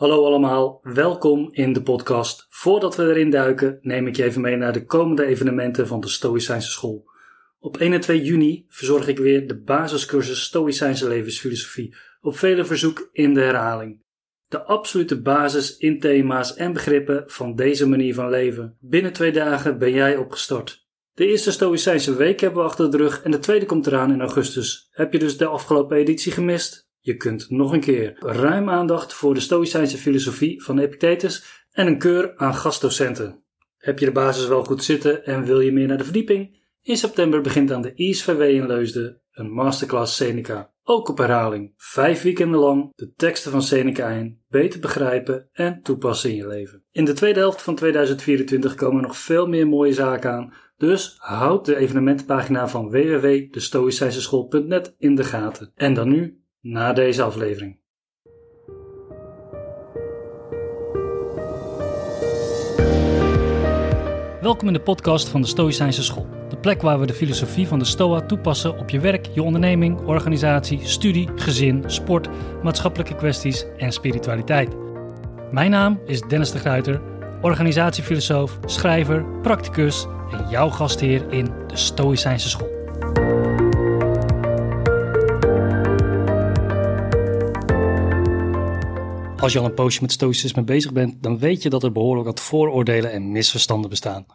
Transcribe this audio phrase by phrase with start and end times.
[0.00, 2.46] Hallo allemaal, welkom in de podcast.
[2.48, 6.08] Voordat we erin duiken, neem ik je even mee naar de komende evenementen van de
[6.08, 7.10] Stoïcijnse School.
[7.58, 13.08] Op 1 en 2 juni verzorg ik weer de basiscursus Stoïcijnse levensfilosofie, op vele verzoek
[13.12, 14.02] in de herhaling.
[14.48, 18.76] De absolute basis in thema's en begrippen van deze manier van leven.
[18.80, 20.86] Binnen twee dagen ben jij opgestart.
[21.12, 24.20] De eerste Stoïcijnse week hebben we achter de rug en de tweede komt eraan in
[24.20, 24.88] augustus.
[24.90, 26.89] Heb je dus de afgelopen editie gemist?
[27.00, 31.98] Je kunt nog een keer ruim aandacht voor de Stoïcijnse filosofie van Epictetus en een
[31.98, 33.44] keur aan gastdocenten.
[33.76, 36.58] Heb je de basis wel goed zitten en wil je meer naar de verdieping?
[36.82, 40.72] In september begint aan de ISVW in Leusden een masterclass Seneca.
[40.82, 41.72] Ook op herhaling.
[41.76, 46.84] Vijf weekenden lang de teksten van Seneca in, beter begrijpen en toepassen in je leven.
[46.90, 51.64] In de tweede helft van 2024 komen nog veel meer mooie zaken aan, dus houd
[51.64, 55.72] de evenementenpagina van www.destoïcijnseschool.net in de gaten.
[55.74, 57.78] En dan nu na deze aflevering.
[64.40, 66.26] Welkom in de podcast van de Stoïcijnse School.
[66.48, 70.00] De plek waar we de filosofie van de Stoa toepassen op je werk, je onderneming,
[70.00, 72.28] organisatie, studie, gezin, sport,
[72.62, 74.76] maatschappelijke kwesties en spiritualiteit.
[75.50, 77.00] Mijn naam is Dennis de Gruiter,
[77.40, 82.79] organisatiefilosoof, schrijver, practicus en jouw gastheer in de Stoïcijnse School.
[89.40, 92.26] Als je al een poosje met stoïcisme bezig bent, dan weet je dat er behoorlijk
[92.26, 94.26] wat vooroordelen en misverstanden bestaan.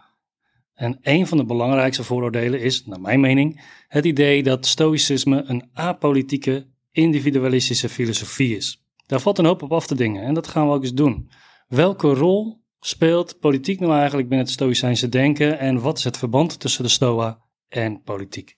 [0.73, 5.69] En een van de belangrijkste vooroordelen is, naar mijn mening, het idee dat stoïcisme een
[5.73, 8.85] apolitieke, individualistische filosofie is.
[9.05, 11.29] Daar valt een hoop op af te dingen en dat gaan we ook eens doen.
[11.67, 16.59] Welke rol speelt politiek nou eigenlijk binnen het stoïcijnse denken en wat is het verband
[16.59, 18.57] tussen de stoa en politiek?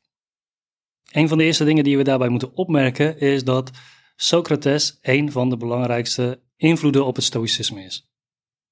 [1.11, 3.71] Een van de eerste dingen die we daarbij moeten opmerken is dat
[4.19, 8.11] Socrates een van de belangrijkste invloeden op het stoïcisme is.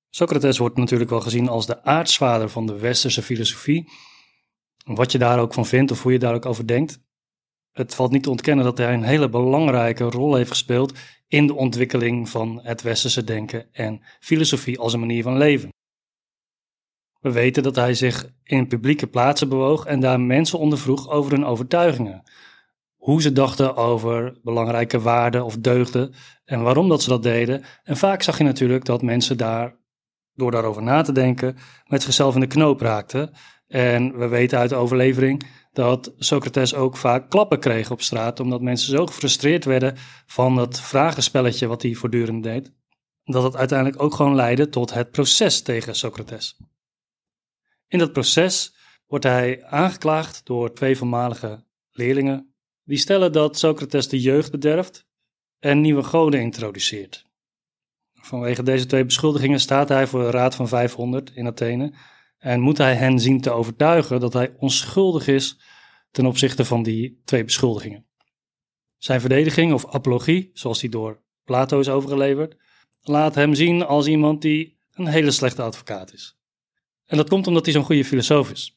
[0.09, 3.91] Socrates wordt natuurlijk wel gezien als de aartsvader van de westerse filosofie.
[4.85, 6.99] Wat je daar ook van vindt of hoe je daar ook over denkt.
[7.71, 10.93] Het valt niet te ontkennen dat hij een hele belangrijke rol heeft gespeeld
[11.27, 15.69] in de ontwikkeling van het westerse denken en filosofie als een manier van leven.
[17.19, 21.45] We weten dat hij zich in publieke plaatsen bewoog en daar mensen ondervroeg over hun
[21.45, 22.23] overtuigingen
[23.05, 26.13] hoe ze dachten over belangrijke waarden of deugden
[26.45, 27.63] en waarom dat ze dat deden.
[27.83, 29.77] En vaak zag je natuurlijk dat mensen daar,
[30.33, 31.57] door daarover na te denken,
[31.87, 33.33] met zichzelf in de knoop raakten.
[33.67, 38.61] En we weten uit de overlevering dat Socrates ook vaak klappen kreeg op straat, omdat
[38.61, 39.95] mensen zo gefrustreerd werden
[40.25, 42.73] van dat vragenspelletje wat hij voortdurend deed,
[43.23, 46.61] dat het uiteindelijk ook gewoon leidde tot het proces tegen Socrates.
[47.87, 48.75] In dat proces
[49.07, 52.54] wordt hij aangeklaagd door twee voormalige leerlingen
[52.85, 55.07] die stellen dat Socrates de jeugd bederft
[55.59, 57.25] en nieuwe goden introduceert.
[58.13, 61.93] Vanwege deze twee beschuldigingen staat hij voor de Raad van 500 in Athene
[62.37, 65.59] en moet hij hen zien te overtuigen dat hij onschuldig is
[66.11, 68.05] ten opzichte van die twee beschuldigingen.
[68.97, 72.55] Zijn verdediging of apologie, zoals die door Plato is overgeleverd,
[73.01, 76.37] laat hem zien als iemand die een hele slechte advocaat is.
[77.05, 78.74] En dat komt omdat hij zo'n goede filosoof is.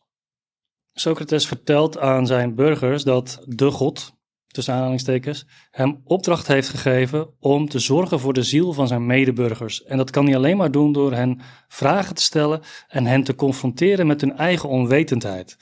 [1.00, 4.16] Socrates vertelt aan zijn burgers dat de God,
[4.47, 9.84] tussen aanhalingstekens, hem opdracht heeft gegeven om te zorgen voor de ziel van zijn medeburgers.
[9.84, 13.34] En dat kan hij alleen maar doen door hen vragen te stellen en hen te
[13.34, 15.59] confronteren met hun eigen onwetendheid.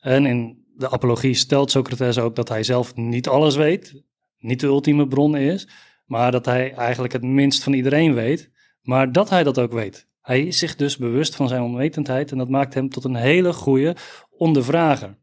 [0.00, 4.02] En in de apologie stelt Socrates ook dat hij zelf niet alles weet,
[4.38, 5.68] niet de ultieme bron is,
[6.06, 8.50] maar dat hij eigenlijk het minst van iedereen weet,
[8.82, 10.06] maar dat hij dat ook weet.
[10.28, 13.52] Hij is zich dus bewust van zijn onwetendheid en dat maakt hem tot een hele
[13.52, 13.96] goede
[14.30, 15.18] ondervrager.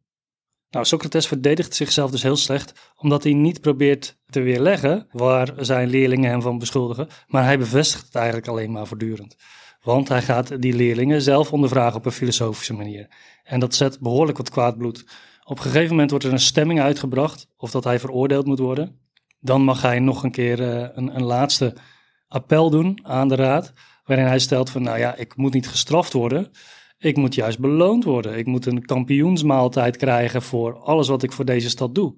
[0.70, 5.90] Nou, Socrates verdedigt zichzelf dus heel slecht, omdat hij niet probeert te weerleggen waar zijn
[5.90, 9.36] leerlingen hem van beschuldigen, maar hij bevestigt het eigenlijk alleen maar voortdurend.
[9.82, 13.08] Want hij gaat die leerlingen zelf ondervragen op een filosofische manier.
[13.44, 15.06] En dat zet behoorlijk wat kwaad bloed.
[15.44, 19.00] Op een gegeven moment wordt er een stemming uitgebracht of dat hij veroordeeld moet worden.
[19.40, 21.76] Dan mag hij nog een keer uh, een, een laatste
[22.28, 23.74] appel doen aan de raad,
[24.06, 26.52] waarin hij stelt van, nou ja, ik moet niet gestraft worden,
[26.98, 28.38] ik moet juist beloond worden.
[28.38, 32.16] Ik moet een kampioensmaaltijd krijgen voor alles wat ik voor deze stad doe.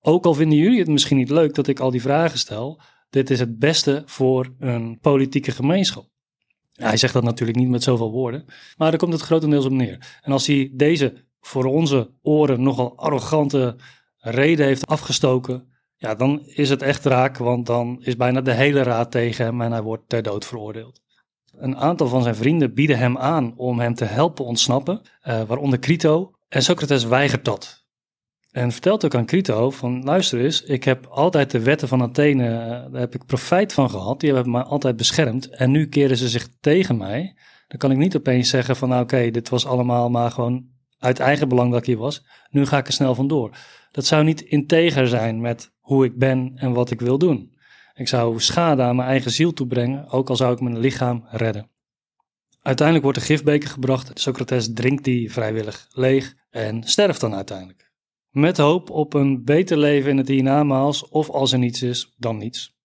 [0.00, 2.80] Ook al vinden jullie het misschien niet leuk dat ik al die vragen stel,
[3.10, 6.08] dit is het beste voor een politieke gemeenschap.
[6.72, 8.44] hij zegt dat natuurlijk niet met zoveel woorden,
[8.76, 10.18] maar daar komt het grotendeels op neer.
[10.20, 13.76] En als hij deze voor onze oren nogal arrogante
[14.16, 18.82] reden heeft afgestoken, ja, dan is het echt raak, want dan is bijna de hele
[18.82, 21.00] raad tegen hem en hij wordt ter dood veroordeeld.
[21.58, 25.78] Een aantal van zijn vrienden bieden hem aan om hem te helpen ontsnappen, uh, waaronder
[25.78, 26.30] Crito.
[26.48, 27.86] En Socrates weigert dat.
[28.50, 32.44] En vertelt ook aan Crito van luister eens, ik heb altijd de wetten van Athene,
[32.44, 34.20] eh, daar heb ik profijt van gehad.
[34.20, 35.48] Die hebben me altijd beschermd.
[35.48, 37.36] En nu keren ze zich tegen mij.
[37.68, 40.66] Dan kan ik niet opeens zeggen van nou oké, dit was allemaal maar gewoon
[40.98, 42.24] uit eigen belang dat ik hier was.
[42.50, 43.56] Nu ga ik er snel vandoor.
[43.90, 47.56] Dat zou niet integer zijn met hoe ik ben en wat ik wil doen.
[47.98, 51.70] Ik zou schade aan mijn eigen ziel toebrengen, ook al zou ik mijn lichaam redden.
[52.62, 54.20] Uiteindelijk wordt de gifbeker gebracht.
[54.20, 57.92] Socrates drinkt die vrijwillig leeg en sterft dan uiteindelijk.
[58.30, 62.38] Met hoop op een beter leven in het hiernamaals of als er niets is, dan
[62.38, 62.76] niets.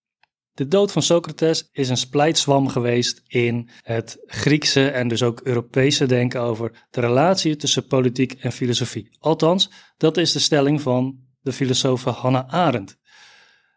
[0.52, 6.06] De dood van Socrates is een splijtswam geweest in het Griekse en dus ook Europese
[6.06, 9.18] denken over de relatie tussen politiek en filosofie.
[9.20, 12.98] Althans, dat is de stelling van de filosoof Hannah Arendt.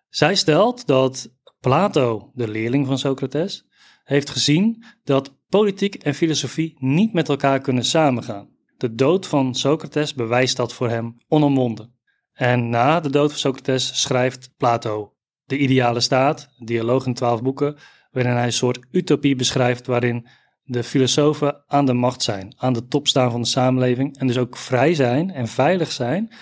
[0.08, 3.66] Zij stelt dat Plato, de leerling van Socrates,
[4.04, 8.48] heeft gezien dat politiek en filosofie niet met elkaar kunnen samengaan.
[8.76, 11.94] De dood van Socrates bewijst dat voor hem onomwonden.
[12.32, 15.12] En na de dood van Socrates schrijft Plato
[15.44, 17.76] De Ideale Staat, een dialoog in twaalf boeken,
[18.10, 20.26] waarin hij een soort utopie beschrijft waarin
[20.62, 24.38] de filosofen aan de macht zijn, aan de top staan van de samenleving en dus
[24.38, 26.32] ook vrij zijn en veilig zijn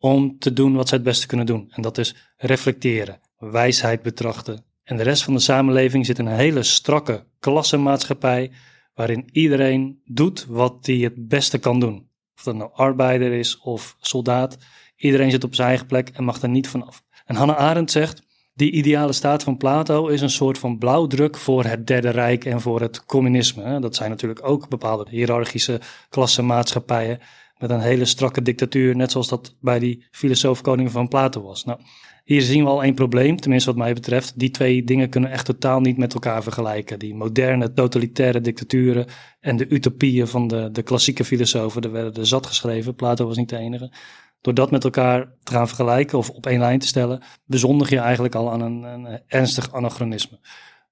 [0.00, 1.66] om te doen wat zij het beste kunnen doen.
[1.70, 4.64] En dat is reflecteren, wijsheid betrachten.
[4.82, 8.50] En de rest van de samenleving zit in een hele strakke klassenmaatschappij
[8.94, 12.08] waarin iedereen doet wat hij het beste kan doen.
[12.36, 14.58] Of dat nou arbeider is of soldaat,
[14.96, 17.02] iedereen zit op zijn eigen plek en mag er niet vanaf.
[17.24, 18.22] En Hannah Arendt zegt,
[18.54, 22.60] die ideale staat van Plato is een soort van blauwdruk voor het Derde Rijk en
[22.60, 23.80] voor het communisme.
[23.80, 27.20] Dat zijn natuurlijk ook bepaalde hiërarchische klassenmaatschappijen
[27.60, 31.64] met een hele strakke dictatuur, net zoals dat bij die filosoof-koning van Plato was.
[31.64, 31.80] Nou,
[32.24, 34.38] hier zien we al één probleem, tenminste wat mij betreft.
[34.38, 36.98] Die twee dingen kunnen echt totaal niet met elkaar vergelijken.
[36.98, 39.06] Die moderne totalitaire dictaturen
[39.40, 42.94] en de utopieën van de, de klassieke filosofen, er werden er zat geschreven.
[42.94, 43.92] Plato was niet de enige.
[44.40, 47.98] Door dat met elkaar te gaan vergelijken of op één lijn te stellen, bezondig je
[47.98, 50.38] eigenlijk al aan een, een ernstig anachronisme.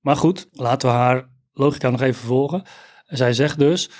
[0.00, 2.62] Maar goed, laten we haar logica nog even volgen.
[3.06, 3.90] Zij zegt dus,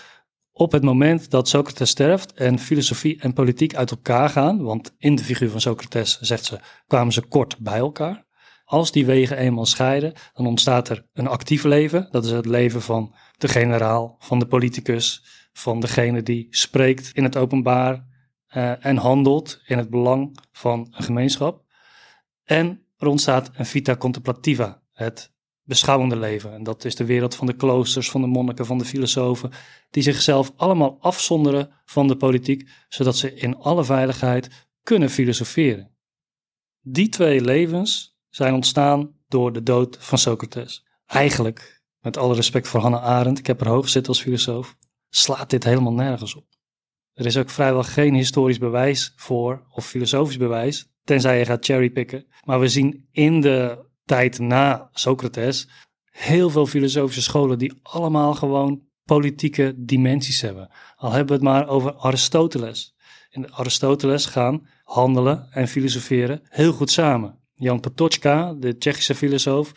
[0.59, 5.15] op het moment dat Socrates sterft en filosofie en politiek uit elkaar gaan, want in
[5.15, 8.27] de figuur van Socrates, zegt ze, kwamen ze kort bij elkaar.
[8.65, 12.09] Als die wegen eenmaal scheiden, dan ontstaat er een actief leven.
[12.11, 17.25] Dat is het leven van de generaal, van de politicus, van degene die spreekt in
[17.25, 18.07] het openbaar
[18.57, 21.65] uh, en handelt in het belang van een gemeenschap.
[22.45, 25.33] En er ontstaat een vita contemplativa, het
[25.69, 26.53] beschouwende leven.
[26.53, 29.51] En dat is de wereld van de kloosters, van de monniken, van de filosofen,
[29.91, 35.97] die zichzelf allemaal afzonderen van de politiek, zodat ze in alle veiligheid kunnen filosoferen.
[36.81, 40.87] Die twee levens zijn ontstaan door de dood van Socrates.
[41.07, 44.77] Eigenlijk, met alle respect voor Hannah Arendt, ik heb er hoog gezeten als filosoof,
[45.09, 46.47] slaat dit helemaal nergens op.
[47.13, 52.27] Er is ook vrijwel geen historisch bewijs voor, of filosofisch bewijs, tenzij je gaat cherrypicken.
[52.45, 55.69] Maar we zien in de tijd na Socrates
[56.11, 60.71] heel veel filosofische scholen die allemaal gewoon politieke dimensies hebben.
[60.97, 62.95] Al hebben we het maar over Aristoteles.
[63.31, 67.39] In Aristoteles gaan handelen en filosoferen heel goed samen.
[67.55, 69.73] Jan Patočka, de Tsjechische filosoof,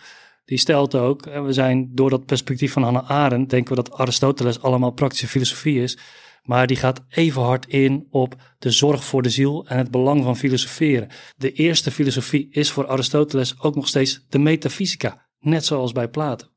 [0.45, 3.97] die stelt ook, en we zijn door dat perspectief van Hannah Arendt, denken we dat
[3.97, 5.97] Aristoteles allemaal praktische filosofie is.
[6.41, 10.23] Maar die gaat even hard in op de zorg voor de ziel en het belang
[10.23, 11.09] van filosoferen.
[11.35, 16.49] De eerste filosofie is voor Aristoteles ook nog steeds de metafysica, net zoals bij Plato.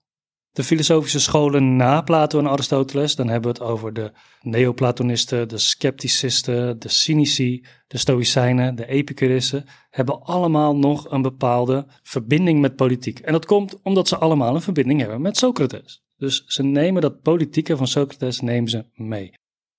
[0.54, 5.58] De filosofische scholen na Plato en Aristoteles, dan hebben we het over de Neoplatonisten, de
[5.58, 13.18] Scepticisten, de Cynici, de Stoïcijnen, de Epicurissen, hebben allemaal nog een bepaalde verbinding met politiek.
[13.18, 16.02] En dat komt omdat ze allemaal een verbinding hebben met Socrates.
[16.16, 19.32] Dus ze nemen dat politieke van Socrates nemen ze mee.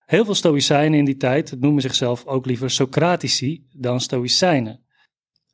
[0.06, 4.84] Heel veel Stoïcijnen in die tijd noemen zichzelf ook liever Socratici dan Stoïcijnen.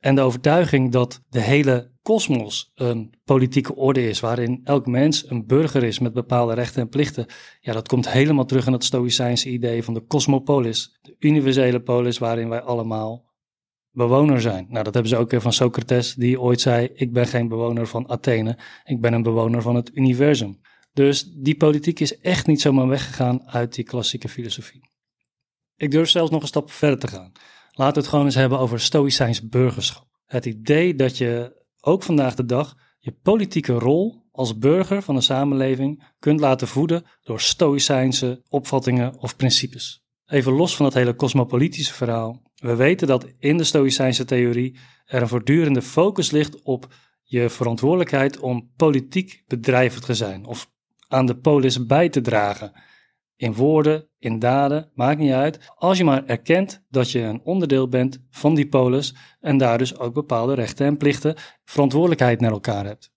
[0.00, 5.46] En de overtuiging dat de hele kosmos een politieke orde is, waarin elk mens een
[5.46, 7.26] burger is met bepaalde rechten en plichten,
[7.60, 12.18] ja, dat komt helemaal terug in het Stoïcijnse idee van de cosmopolis, de universele polis
[12.18, 13.30] waarin wij allemaal
[13.90, 14.66] bewoner zijn.
[14.68, 17.86] Nou, dat hebben ze ook weer van Socrates, die ooit zei: Ik ben geen bewoner
[17.86, 20.60] van Athene, ik ben een bewoner van het universum.
[20.92, 24.90] Dus die politiek is echt niet zomaar weggegaan uit die klassieke filosofie.
[25.76, 27.32] Ik durf zelfs nog een stap verder te gaan.
[27.70, 30.06] Laten we het gewoon eens hebben over stoïcijns burgerschap.
[30.24, 35.22] Het idee dat je ook vandaag de dag je politieke rol als burger van een
[35.22, 40.04] samenleving kunt laten voeden door stoïcijnse opvattingen of principes.
[40.26, 42.42] Even los van dat hele cosmopolitische verhaal.
[42.54, 48.38] We weten dat in de stoïcijnse theorie er een voortdurende focus ligt op je verantwoordelijkheid
[48.38, 50.70] om politiek bedrijvig te zijn of
[51.12, 52.72] aan de polis bij te dragen
[53.42, 55.58] in woorden, in daden, maakt niet uit.
[55.74, 59.98] Als je maar erkent dat je een onderdeel bent van die polis en daar dus
[59.98, 63.12] ook bepaalde rechten en plichten, verantwoordelijkheid naar elkaar hebt.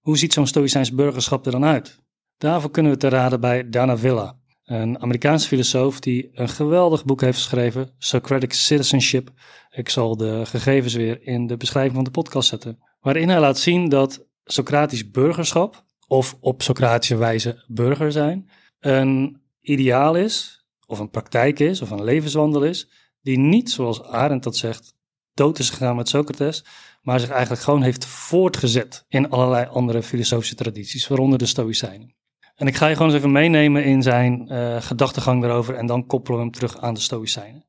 [0.00, 2.02] Hoe ziet zo'n stoïcijns burgerschap er dan uit?
[2.38, 7.20] Daarvoor kunnen we te raden bij Dana Villa, een Amerikaanse filosoof die een geweldig boek
[7.20, 9.30] heeft geschreven, Socratic Citizenship.
[9.70, 12.78] Ik zal de gegevens weer in de beschrijving van de podcast zetten.
[13.00, 20.16] Waarin hij laat zien dat Socratisch burgerschap, of op Socratische wijze burger zijn, een ideaal
[20.16, 22.88] is, of een praktijk is, of een levenswandel is,
[23.20, 24.94] die niet, zoals Arendt dat zegt,
[25.32, 26.64] dood is gegaan met Socrates,
[27.02, 32.14] maar zich eigenlijk gewoon heeft voortgezet in allerlei andere filosofische tradities, waaronder de Stoïcijnen.
[32.54, 36.06] En ik ga je gewoon eens even meenemen in zijn uh, gedachtegang daarover en dan
[36.06, 37.66] koppelen we hem terug aan de Stoïcijnen.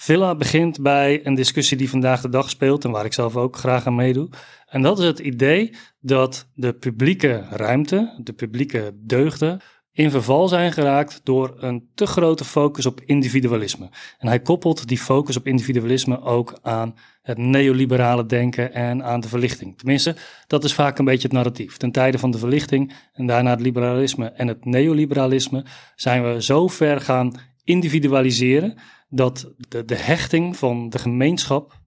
[0.00, 3.56] Villa begint bij een discussie die vandaag de dag speelt en waar ik zelf ook
[3.56, 4.28] graag aan meedoe.
[4.66, 9.60] En dat is het idee dat de publieke ruimte, de publieke deugden,
[9.92, 13.90] in verval zijn geraakt door een te grote focus op individualisme.
[14.18, 19.28] En hij koppelt die focus op individualisme ook aan het neoliberale denken en aan de
[19.28, 19.78] verlichting.
[19.78, 21.76] Tenminste, dat is vaak een beetje het narratief.
[21.76, 25.64] Ten tijde van de verlichting en daarna het liberalisme en het neoliberalisme
[25.96, 28.78] zijn we zo ver gaan individualiseren
[29.08, 31.80] dat de, de hechting van de gemeenschap,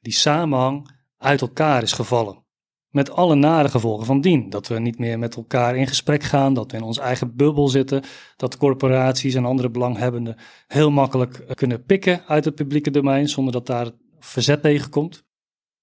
[0.00, 2.40] die samenhang, uit elkaar is gevallen.
[2.88, 4.50] Met alle nare gevolgen van dien.
[4.50, 7.68] Dat we niet meer met elkaar in gesprek gaan, dat we in ons eigen bubbel
[7.68, 8.02] zitten,
[8.36, 10.36] dat corporaties en andere belanghebbenden
[10.66, 15.24] heel makkelijk kunnen pikken uit het publieke domein zonder dat daar verzet tegen komt.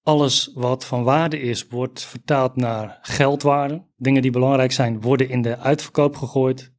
[0.02, 3.86] Alles wat van waarde is, wordt vertaald naar geldwaarde.
[3.96, 6.72] Dingen die belangrijk zijn, worden in de uitverkoop gegooid.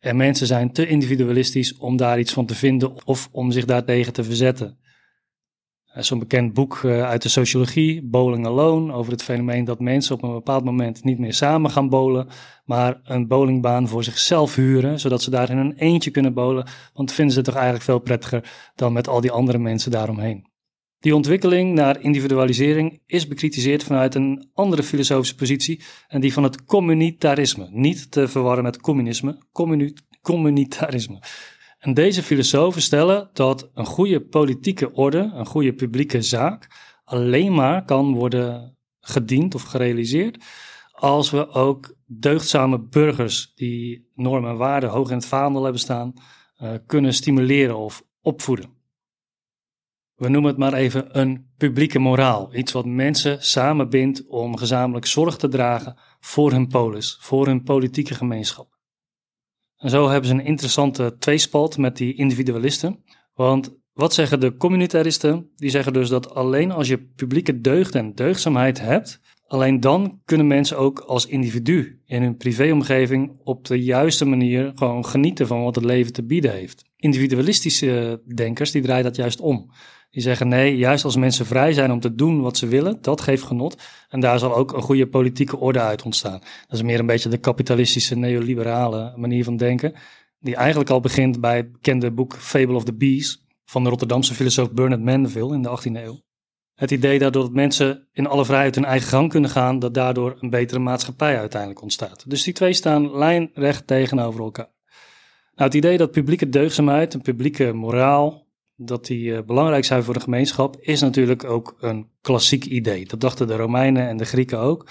[0.00, 4.12] En mensen zijn te individualistisch om daar iets van te vinden of om zich daartegen
[4.12, 4.78] te verzetten.
[5.94, 10.22] Zo'n bekend boek eh, uit de sociologie, Bowling Alone, over het fenomeen dat mensen op
[10.22, 12.28] een bepaald moment niet meer samen gaan bowlen,
[12.64, 17.12] maar een bowlingbaan voor zichzelf huren, zodat ze daar in een eentje kunnen bowlen, want
[17.12, 20.49] vinden ze het toch eigenlijk veel prettiger dan met al die andere mensen daaromheen.
[21.00, 26.64] Die ontwikkeling naar individualisering is bekritiseerd vanuit een andere filosofische positie en die van het
[26.64, 27.68] communitarisme.
[27.70, 29.42] Niet te verwarren met communisme,
[30.22, 31.22] communitarisme.
[31.78, 36.68] En deze filosofen stellen dat een goede politieke orde, een goede publieke zaak,
[37.04, 40.44] alleen maar kan worden gediend of gerealiseerd
[41.00, 46.12] als we ook deugdzame burgers die normen en waarden hoog in het vaandel hebben staan,
[46.62, 48.79] uh, kunnen stimuleren of opvoeden.
[50.20, 52.54] We noemen het maar even een publieke moraal.
[52.54, 58.14] Iets wat mensen samenbindt om gezamenlijk zorg te dragen voor hun polis, voor hun politieke
[58.14, 58.78] gemeenschap.
[59.76, 63.04] En zo hebben ze een interessante tweespalt met die individualisten.
[63.34, 65.50] Want wat zeggen de communitaristen?
[65.56, 69.20] Die zeggen dus dat alleen als je publieke deugd en deugdzaamheid hebt,
[69.50, 75.06] alleen dan kunnen mensen ook als individu in hun privéomgeving op de juiste manier gewoon
[75.06, 76.84] genieten van wat het leven te bieden heeft.
[76.96, 79.70] Individualistische denkers die draaien dat juist om.
[80.10, 83.20] Die zeggen nee, juist als mensen vrij zijn om te doen wat ze willen, dat
[83.20, 83.82] geeft genot.
[84.08, 86.40] En daar zal ook een goede politieke orde uit ontstaan.
[86.40, 89.94] Dat is meer een beetje de kapitalistische neoliberale manier van denken.
[90.38, 94.34] Die eigenlijk al begint bij het bekende boek Fable of the Bees van de Rotterdamse
[94.34, 96.20] filosoof Bernard Mandeville in de 18e eeuw.
[96.80, 100.36] Het idee dat doordat mensen in alle vrijheid hun eigen gang kunnen gaan, dat daardoor
[100.40, 102.30] een betere maatschappij uiteindelijk ontstaat.
[102.30, 104.70] Dus die twee staan lijnrecht tegenover elkaar.
[105.54, 108.46] Nou, het idee dat publieke deugdzaamheid, een publieke moraal,
[108.76, 113.06] dat die uh, belangrijk zijn voor de gemeenschap, is natuurlijk ook een klassiek idee.
[113.06, 114.88] Dat dachten de Romeinen en de Grieken ook.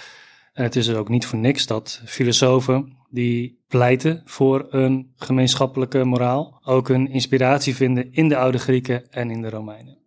[0.53, 6.03] En het is er ook niet voor niks dat filosofen die pleiten voor een gemeenschappelijke
[6.03, 9.97] moraal ook hun inspiratie vinden in de oude Grieken en in de Romeinen.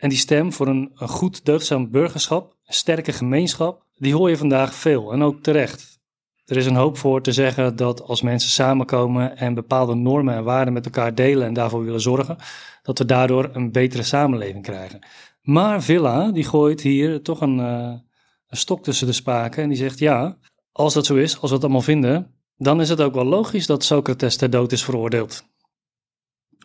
[0.00, 4.36] En die stem voor een, een goed deugdzaam burgerschap, een sterke gemeenschap, die hoor je
[4.36, 5.98] vandaag veel en ook terecht.
[6.44, 10.44] Er is een hoop voor te zeggen dat als mensen samenkomen en bepaalde normen en
[10.44, 12.36] waarden met elkaar delen en daarvoor willen zorgen,
[12.82, 15.06] dat we daardoor een betere samenleving krijgen.
[15.42, 17.92] Maar Villa, die gooit hier toch een, uh,
[18.48, 20.38] een stok tussen de spaken en die zegt ja,
[20.72, 23.66] als dat zo is, als we het allemaal vinden, dan is het ook wel logisch
[23.66, 25.44] dat Socrates ter dood is veroordeeld.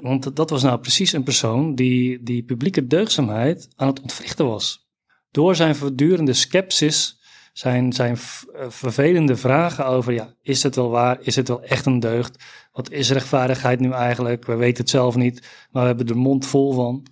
[0.02, 4.90] Want dat was nou precies een persoon die die publieke deugdzaamheid aan het ontwrichten was.
[5.32, 7.20] Door zijn voortdurende sceptisch
[7.54, 8.18] zijn, zijn
[8.54, 11.18] eh, vervelende vragen over, ja, is het wel waar?
[11.22, 12.44] Is het wel echt een deugd?
[12.72, 14.46] Wat is rechtvaardigheid nu eigenlijk?
[14.46, 17.06] We weten het zelf niet, maar we hebben er mond vol van.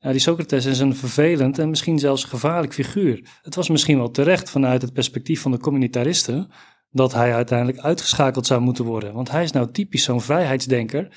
[0.00, 3.28] Die Socrates is een vervelend en misschien zelfs gevaarlijk figuur.
[3.42, 6.50] Het was misschien wel terecht vanuit het perspectief van de communitaristen
[6.90, 9.14] dat hij uiteindelijk uitgeschakeld zou moeten worden.
[9.14, 11.08] Want hij is nou typisch zo'n vrijheidsdenker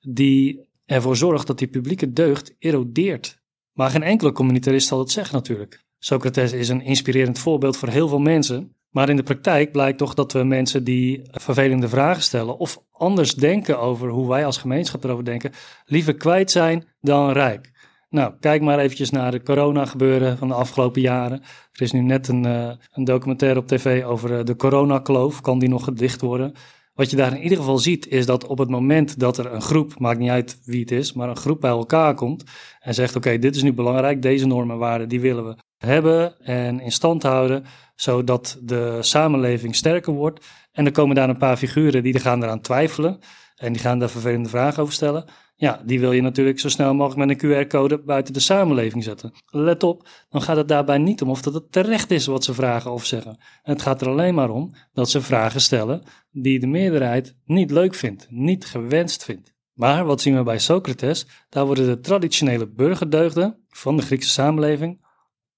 [0.00, 3.38] die ervoor zorgt dat die publieke deugd erodeert.
[3.72, 5.84] Maar geen enkele communitarist zal dat zeggen natuurlijk.
[5.98, 8.74] Socrates is een inspirerend voorbeeld voor heel veel mensen.
[8.90, 13.34] Maar in de praktijk blijkt toch dat we mensen die vervelende vragen stellen of anders
[13.34, 15.52] denken over hoe wij als gemeenschap erover denken,
[15.84, 17.70] liever kwijt zijn dan rijk.
[18.08, 21.40] Nou, kijk maar eventjes naar de corona gebeuren van de afgelopen jaren.
[21.72, 25.40] Er is nu net een, uh, een documentaire op tv over uh, de coronakloof.
[25.40, 26.54] Kan die nog gedicht worden?
[26.94, 29.62] Wat je daar in ieder geval ziet, is dat op het moment dat er een
[29.62, 32.44] groep, maakt niet uit wie het is, maar een groep bij elkaar komt
[32.80, 36.40] en zegt: Oké, dit is nu belangrijk, deze normen en waarden, die willen we hebben
[36.40, 40.46] en in stand houden, zodat de samenleving sterker wordt.
[40.72, 43.18] En er komen daar een paar figuren die gaan eraan twijfelen
[43.56, 45.24] en die gaan daar vervelende vragen over stellen.
[45.60, 49.32] Ja, die wil je natuurlijk zo snel mogelijk met een QR-code buiten de samenleving zetten.
[49.46, 52.54] Let op, dan gaat het daarbij niet om of dat het terecht is wat ze
[52.54, 53.38] vragen of zeggen.
[53.62, 57.94] Het gaat er alleen maar om dat ze vragen stellen die de meerderheid niet leuk
[57.94, 59.54] vindt, niet gewenst vindt.
[59.72, 61.26] Maar wat zien we bij Socrates?
[61.48, 65.04] Daar worden de traditionele burgerdeugden van de Griekse samenleving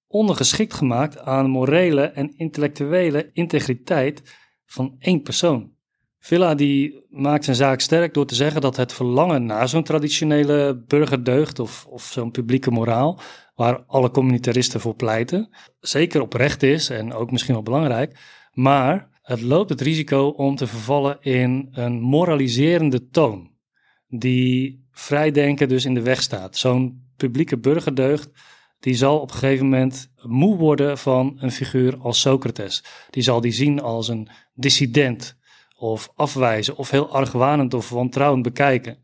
[0.07, 5.73] ondergeschikt gemaakt aan morele en intellectuele integriteit van één persoon.
[6.25, 10.85] Villa die maakt zijn zaak sterk door te zeggen dat het verlangen naar zo'n traditionele
[10.87, 13.21] burgerdeugd of, of zo'n publieke moraal,
[13.55, 15.49] waar alle communitaristen voor pleiten,
[15.81, 18.19] zeker oprecht is en ook misschien wel belangrijk,
[18.53, 23.51] maar het loopt het risico om te vervallen in een moraliserende toon,
[24.09, 26.57] die vrijdenken dus in de weg staat.
[26.57, 28.31] Zo'n publieke burgerdeugd
[28.81, 32.85] die zal op een gegeven moment moe worden van een figuur als Socrates.
[33.11, 35.41] Die zal die zien als een dissident
[35.83, 38.99] of afwijzen of heel argwanend of wantrouwend bekijken.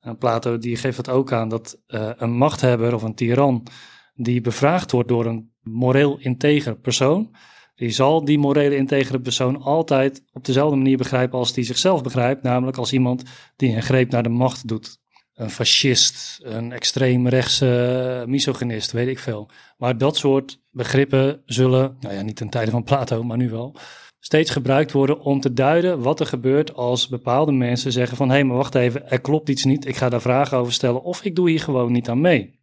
[0.00, 3.66] En Plato die geeft het ook aan dat uh, een machthebber of een tiran
[4.14, 7.34] die bevraagd wordt door een moreel integer persoon,
[7.74, 12.42] die zal die morele integere persoon altijd op dezelfde manier begrijpen als die zichzelf begrijpt,
[12.42, 13.22] namelijk als iemand
[13.56, 14.98] die een greep naar de macht doet.
[15.34, 19.50] Een fascist, een extreemrechtse misogynist, weet ik veel.
[19.76, 23.76] Maar dat soort begrippen zullen, nou ja, niet ten tijde van Plato, maar nu wel,
[24.24, 28.34] steeds gebruikt worden om te duiden wat er gebeurt als bepaalde mensen zeggen van hé,
[28.34, 31.24] hey, maar wacht even, er klopt iets niet, ik ga daar vragen over stellen of
[31.24, 32.60] ik doe hier gewoon niet aan mee.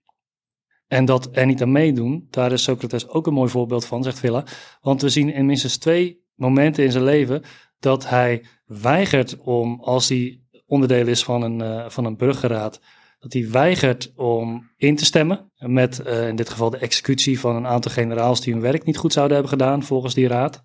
[0.87, 4.19] En dat er niet aan meedoen, daar is Socrates ook een mooi voorbeeld van, zegt
[4.19, 4.43] Villa.
[4.81, 7.41] Want we zien in minstens twee momenten in zijn leven
[7.79, 12.81] dat hij weigert om, als hij onderdeel is van een, uh, van een burgerraad,
[13.19, 17.55] dat hij weigert om in te stemmen met uh, in dit geval de executie van
[17.55, 20.63] een aantal generaals die hun werk niet goed zouden hebben gedaan volgens die raad.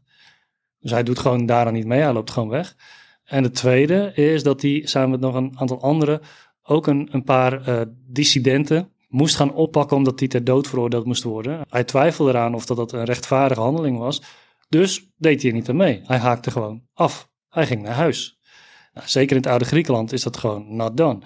[0.86, 2.76] Dus hij doet gewoon daaraan niet mee, hij loopt gewoon weg.
[3.24, 6.20] En de tweede is dat hij samen met nog een aantal anderen
[6.62, 11.22] ook een, een paar uh, dissidenten moest gaan oppakken omdat die ter dood veroordeeld moest
[11.22, 11.60] worden.
[11.68, 14.22] Hij twijfelde eraan of dat, dat een rechtvaardige handeling was.
[14.68, 16.00] Dus deed hij er niet aan mee.
[16.04, 17.28] Hij haakte gewoon af.
[17.48, 18.38] Hij ging naar huis.
[18.92, 21.18] Nou, zeker in het oude Griekenland is dat gewoon not done.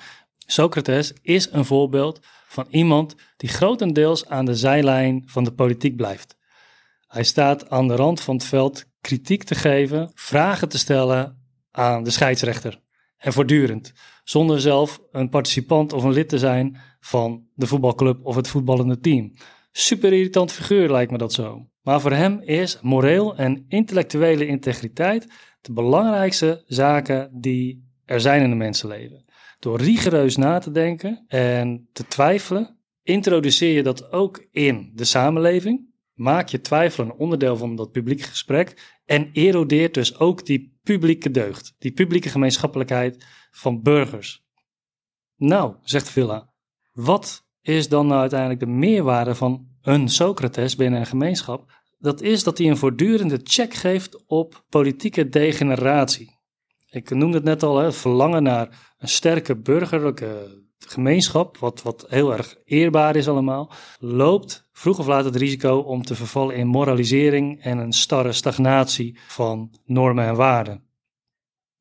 [0.47, 6.39] Socrates is een voorbeeld van iemand die grotendeels aan de zijlijn van de politiek blijft.
[7.11, 11.39] Hij staat aan de rand van het veld kritiek te geven, vragen te stellen
[11.71, 12.81] aan de scheidsrechter.
[13.17, 13.93] En voortdurend.
[14.25, 18.99] Zonder zelf een participant of een lid te zijn van de voetbalclub of het voetballende
[18.99, 19.33] team.
[19.73, 21.67] Super irritant figuur lijkt me dat zo.
[21.83, 25.27] Maar voor hem is moreel en intellectuele integriteit
[25.61, 29.25] de belangrijkste zaken die er zijn in een mensenleven.
[29.59, 35.90] Door rigoureus na te denken en te twijfelen, introduceer je dat ook in de samenleving
[36.21, 41.31] maak je twijfel een onderdeel van dat publieke gesprek en erodeert dus ook die publieke
[41.31, 44.45] deugd, die publieke gemeenschappelijkheid van burgers.
[45.37, 46.53] Nou, zegt Villa,
[46.93, 51.71] wat is dan nou uiteindelijk de meerwaarde van een Socrates binnen een gemeenschap?
[51.99, 56.39] Dat is dat hij een voortdurende check geeft op politieke degeneratie.
[56.91, 62.33] Ik noemde het net al, het verlangen naar een sterke burgerlijke gemeenschap, wat, wat heel
[62.33, 67.63] erg eerbaar is allemaal, loopt vroeg of laat het risico om te vervallen in moralisering
[67.63, 70.85] en een starre stagnatie van normen en waarden.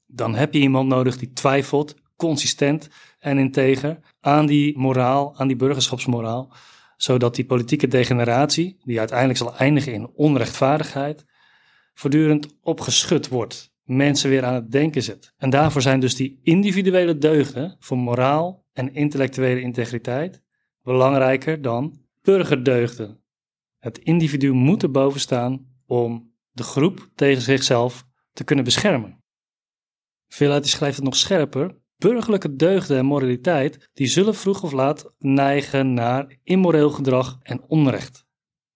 [0.05, 5.55] Dan heb je iemand nodig die twijfelt, consistent en integer aan die moraal, aan die
[5.55, 6.53] burgerschapsmoraal,
[6.97, 11.25] zodat die politieke degeneratie, die uiteindelijk zal eindigen in onrechtvaardigheid,
[11.93, 15.33] voortdurend opgeschud wordt, mensen weer aan het denken zet.
[15.37, 20.41] En daarvoor zijn dus die individuele deugden voor moraal en intellectuele integriteit
[20.83, 23.23] belangrijker dan burgerdeugden.
[23.77, 29.23] Het individu moet erboven staan om de groep tegen zichzelf te kunnen beschermen.
[30.27, 31.77] Veelheid schrijft het nog scherper.
[31.97, 38.25] Burgerlijke deugden en moraliteit die zullen vroeg of laat neigen naar immoreel gedrag en onrecht.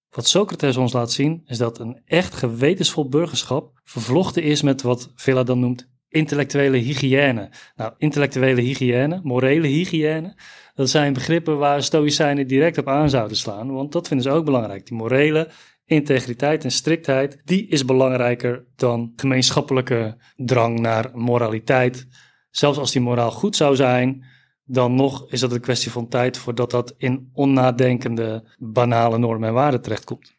[0.09, 5.11] Wat Socrates ons laat zien is dat een echt gewetensvol burgerschap vervlochten is met wat
[5.15, 7.49] Villa dan noemt intellectuele hygiëne.
[7.75, 10.35] Nou, intellectuele hygiëne, morele hygiëne,
[10.75, 14.45] dat zijn begrippen waar stoïcijnen direct op aan zouden slaan, want dat vinden ze ook
[14.45, 14.85] belangrijk.
[14.85, 15.49] Die morele,
[15.85, 22.07] integriteit en striktheid, die is belangrijker dan gemeenschappelijke drang naar moraliteit.
[22.49, 24.25] Zelfs als die moraal goed zou zijn,
[24.63, 29.53] dan nog is dat een kwestie van tijd voordat dat in onnadenkende, banale normen en
[29.53, 30.35] waarden terechtkomt.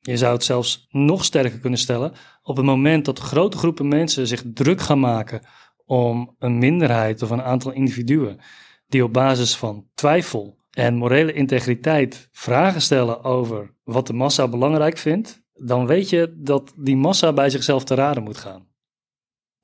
[0.00, 4.26] Je zou het zelfs nog sterker kunnen stellen op het moment dat grote groepen mensen
[4.26, 5.46] zich druk gaan maken
[5.84, 8.40] om een minderheid of een aantal individuen
[8.88, 14.98] die op basis van twijfel en morele integriteit vragen stellen over wat de massa belangrijk
[14.98, 18.68] vindt, dan weet je dat die massa bij zichzelf te raden moet gaan.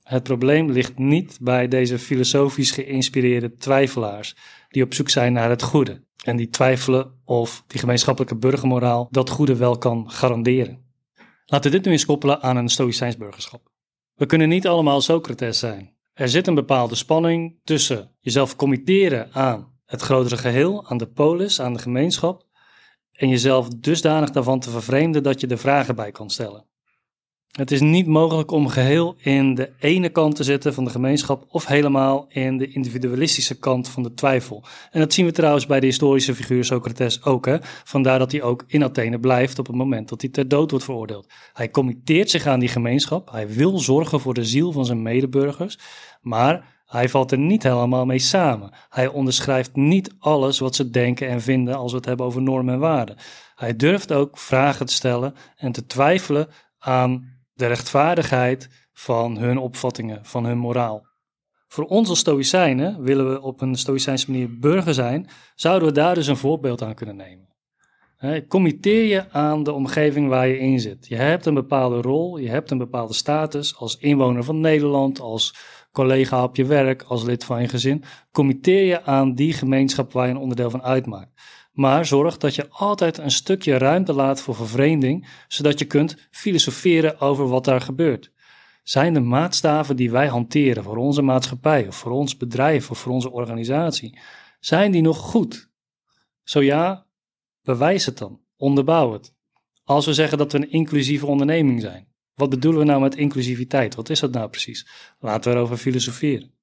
[0.02, 4.36] Het probleem ligt niet bij deze filosofisch geïnspireerde twijfelaars
[4.68, 9.30] die op zoek zijn naar het goede en die twijfelen of die gemeenschappelijke burgermoraal dat
[9.30, 10.84] goede wel kan garanderen.
[11.44, 13.70] Laten we dit nu eens koppelen aan een stoïcijns burgerschap.
[14.14, 15.94] We kunnen niet allemaal Socrates zijn.
[16.12, 21.60] Er zit een bepaalde spanning tussen jezelf committeren aan het grotere geheel, aan de polis,
[21.60, 22.46] aan de gemeenschap,
[23.12, 26.66] en jezelf dusdanig daarvan te vervreemden dat je er vragen bij kan stellen.
[27.56, 31.44] Het is niet mogelijk om geheel in de ene kant te zitten van de gemeenschap
[31.48, 34.64] of helemaal in de individualistische kant van de twijfel.
[34.90, 37.46] En dat zien we trouwens bij de historische figuur Socrates ook.
[37.46, 37.56] Hè?
[37.84, 40.84] Vandaar dat hij ook in Athene blijft op het moment dat hij ter dood wordt
[40.84, 41.32] veroordeeld.
[41.52, 43.30] Hij committeert zich aan die gemeenschap.
[43.30, 45.78] Hij wil zorgen voor de ziel van zijn medeburgers.
[46.20, 48.70] Maar hij valt er niet helemaal mee samen.
[48.88, 52.74] Hij onderschrijft niet alles wat ze denken en vinden als we het hebben over normen
[52.74, 53.16] en waarden.
[53.54, 60.24] Hij durft ook vragen te stellen en te twijfelen aan de rechtvaardigheid van hun opvattingen,
[60.24, 61.06] van hun moraal.
[61.68, 66.14] Voor ons als Stoïcijnen, willen we op een Stoïcijnse manier burger zijn, zouden we daar
[66.14, 67.44] dus een voorbeeld aan kunnen nemen.
[68.48, 71.06] Committeer je aan de omgeving waar je in zit.
[71.06, 75.54] Je hebt een bepaalde rol, je hebt een bepaalde status als inwoner van Nederland, als
[75.92, 78.04] collega op je werk, als lid van je gezin.
[78.32, 81.30] Committeer je aan die gemeenschap waar je een onderdeel van uitmaakt.
[81.76, 87.20] Maar zorg dat je altijd een stukje ruimte laat voor vervreemding, zodat je kunt filosoferen
[87.20, 88.32] over wat daar gebeurt.
[88.82, 93.12] Zijn de maatstaven die wij hanteren voor onze maatschappij, of voor ons bedrijf, of voor
[93.12, 94.18] onze organisatie,
[94.60, 95.70] zijn die nog goed?
[96.42, 97.06] Zo ja,
[97.62, 99.34] bewijs het dan, onderbouw het.
[99.84, 103.94] Als we zeggen dat we een inclusieve onderneming zijn, wat bedoelen we nou met inclusiviteit?
[103.94, 104.88] Wat is dat nou precies?
[105.18, 106.54] Laten we erover filosoferen.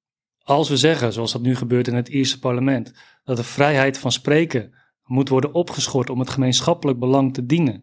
[0.42, 2.92] Als we zeggen, zoals dat nu gebeurt in het Ierse parlement,
[3.24, 4.74] dat de vrijheid van spreken
[5.04, 7.82] moet worden opgeschort om het gemeenschappelijk belang te dienen.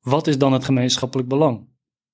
[0.00, 1.68] Wat is dan het gemeenschappelijk belang?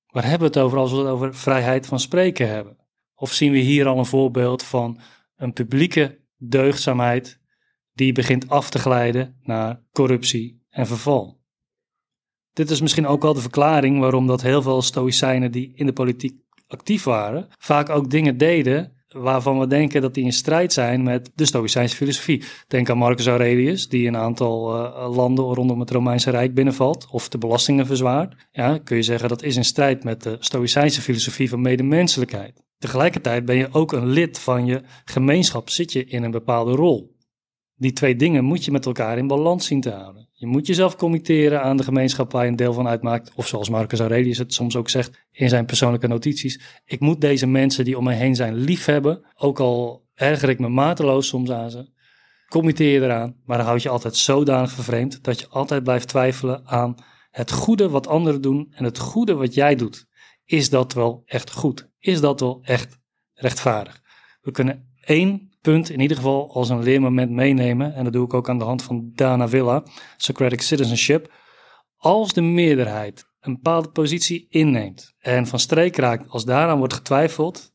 [0.06, 2.76] Waar hebben we het over als we het over vrijheid van spreken hebben?
[3.14, 5.00] Of zien we hier al een voorbeeld van
[5.36, 7.40] een publieke deugdzaamheid
[7.92, 11.40] die begint af te glijden naar corruptie en verval?
[12.52, 15.92] Dit is misschien ook wel de verklaring waarom dat heel veel stoïcijnen die in de
[15.92, 21.02] politiek actief waren, vaak ook dingen deden waarvan we denken dat die in strijd zijn
[21.02, 22.44] met de Stoïcijnse filosofie.
[22.66, 27.28] Denk aan Marcus Aurelius, die een aantal uh, landen rondom het Romeinse Rijk binnenvalt of
[27.28, 28.34] de belastingen verzwaart.
[28.52, 32.62] Ja, kun je zeggen dat is in strijd met de Stoïcijnse filosofie van medemenselijkheid.
[32.78, 37.16] Tegelijkertijd ben je ook een lid van je gemeenschap, zit je in een bepaalde rol.
[37.74, 40.27] Die twee dingen moet je met elkaar in balans zien te houden.
[40.40, 43.32] Je moet jezelf committeren aan de gemeenschap waar je een deel van uitmaakt.
[43.34, 46.80] Of zoals Marcus Aurelius het soms ook zegt in zijn persoonlijke notities.
[46.84, 49.24] Ik moet deze mensen die om me heen zijn lief hebben.
[49.34, 51.90] Ook al erger ik me mateloos soms aan ze.
[52.48, 56.66] Committeer je eraan, maar dan houd je altijd zodanig vervreemd dat je altijd blijft twijfelen
[56.66, 56.94] aan
[57.30, 60.06] het goede wat anderen doen en het goede wat jij doet.
[60.44, 61.90] Is dat wel echt goed?
[61.98, 62.98] Is dat wel echt
[63.34, 64.02] rechtvaardig?
[64.40, 67.94] We kunnen één punt in ieder geval als een leermoment meenemen.
[67.94, 69.82] En dat doe ik ook aan de hand van Dana Villa,
[70.16, 71.32] Socratic Citizenship.
[71.96, 77.72] Als de meerderheid een bepaalde positie inneemt en van streek raakt als daaraan wordt getwijfeld,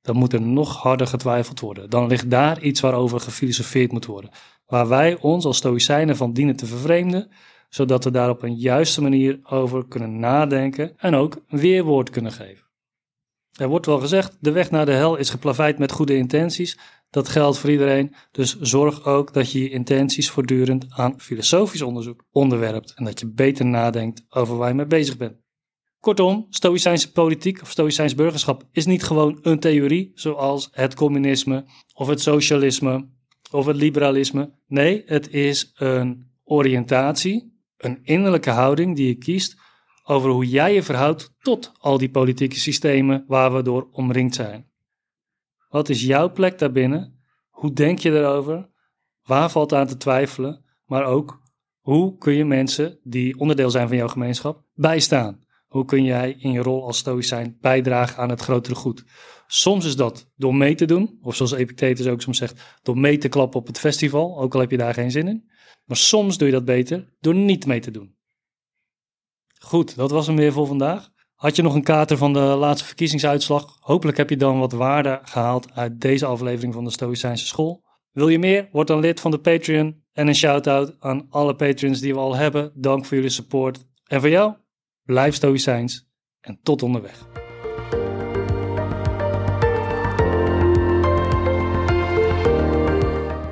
[0.00, 1.90] dan moet er nog harder getwijfeld worden.
[1.90, 4.30] Dan ligt daar iets waarover gefilosofeerd moet worden.
[4.66, 7.30] Waar wij ons als stoïcijnen van dienen te vervreemden,
[7.68, 12.64] zodat we daar op een juiste manier over kunnen nadenken en ook weerwoord kunnen geven.
[13.52, 16.78] Er wordt wel gezegd, de weg naar de hel is geplaveid met goede intenties.
[17.14, 18.14] Dat geldt voor iedereen.
[18.30, 22.92] Dus zorg ook dat je je intenties voortdurend aan filosofisch onderzoek onderwerpt.
[22.94, 25.36] En dat je beter nadenkt over waar je mee bezig bent.
[26.00, 32.08] Kortom, Stoïcijnse politiek of Stoïcijns burgerschap is niet gewoon een theorie zoals het communisme of
[32.08, 33.08] het socialisme
[33.50, 34.58] of het liberalisme.
[34.66, 39.56] Nee, het is een oriëntatie, een innerlijke houding die je kiest
[40.04, 44.72] over hoe jij je verhoudt tot al die politieke systemen waar we door omringd zijn.
[45.74, 47.20] Wat is jouw plek daarbinnen?
[47.50, 48.70] Hoe denk je erover?
[49.22, 50.64] Waar valt aan te twijfelen?
[50.84, 51.40] Maar ook,
[51.80, 55.44] hoe kun je mensen die onderdeel zijn van jouw gemeenschap bijstaan?
[55.66, 59.04] Hoe kun jij in je rol als stoïcijn bijdragen aan het grotere goed?
[59.46, 63.18] Soms is dat door mee te doen, of zoals Epictetus ook soms zegt, door mee
[63.18, 65.50] te klappen op het festival, ook al heb je daar geen zin in.
[65.84, 68.16] Maar soms doe je dat beter door niet mee te doen.
[69.58, 71.12] Goed, dat was hem weer voor vandaag.
[71.44, 73.76] Had je nog een kater van de laatste verkiezingsuitslag?
[73.80, 77.84] Hopelijk heb je dan wat waarde gehaald uit deze aflevering van de Stoïcijnse School.
[78.12, 78.68] Wil je meer?
[78.72, 80.02] Word dan lid van de Patreon.
[80.12, 82.72] En een shout-out aan alle patrons die we al hebben.
[82.74, 83.84] Dank voor jullie support.
[84.04, 84.54] En voor jou,
[85.02, 86.08] blijf Stoïcijns
[86.40, 87.26] en tot onderweg.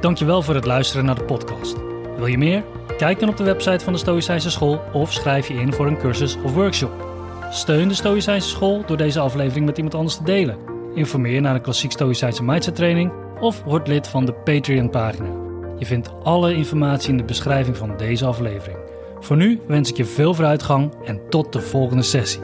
[0.00, 1.76] Dankjewel voor het luisteren naar de podcast.
[2.16, 2.64] Wil je meer?
[2.96, 5.98] Kijk dan op de website van de Stoïcijnse School of schrijf je in voor een
[5.98, 7.11] cursus of workshop.
[7.52, 10.56] Steun de Stoïcijnse School door deze aflevering met iemand anders te delen.
[10.94, 15.28] Informeer naar een klassiek Stoïcijnse mindset training of word lid van de Patreon pagina.
[15.78, 18.78] Je vindt alle informatie in de beschrijving van deze aflevering.
[19.20, 22.40] Voor nu wens ik je veel vooruitgang en tot de volgende sessie.